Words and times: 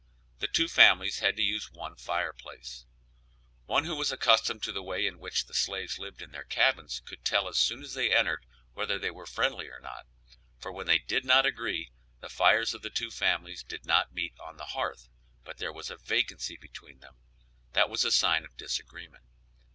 The 0.39 0.47
two 0.47 0.67
families 0.67 1.19
had 1.19 1.35
to 1.35 1.43
use 1.43 1.71
one 1.71 1.95
fireplace. 1.95 2.87
One 3.65 3.83
who 3.83 3.95
was 3.95 4.11
accustomed 4.11 4.63
to 4.63 4.71
the 4.71 4.81
way 4.81 5.05
in 5.05 5.19
which 5.19 5.45
the 5.45 5.53
slaves 5.53 5.99
lived 5.99 6.23
in 6.23 6.31
their 6.31 6.43
cabins 6.43 7.01
could 7.05 7.23
tell 7.23 7.47
as 7.47 7.59
soon 7.59 7.83
as 7.83 7.93
they 7.93 8.11
entered 8.11 8.43
whether 8.73 8.97
they 8.97 9.11
were 9.11 9.27
friendly 9.27 9.67
or 9.67 9.79
not, 9.79 10.07
for 10.57 10.71
when 10.71 10.87
they 10.87 10.97
did 10.97 11.23
not 11.23 11.45
agree 11.45 11.91
the 12.19 12.29
fires 12.29 12.73
of 12.73 12.81
the 12.81 12.89
two 12.89 13.11
families 13.11 13.61
did 13.61 13.85
not 13.85 14.11
meet 14.11 14.33
on 14.39 14.57
the 14.57 14.65
hearth, 14.73 15.07
but 15.43 15.57
there 15.59 15.71
was 15.71 15.91
a 15.91 15.97
vacancy 15.97 16.57
between 16.57 16.97
them, 17.01 17.17
that 17.73 17.87
was 17.87 18.03
a 18.03 18.11
sign 18.11 18.43
of 18.43 18.57
disagreement. 18.57 19.25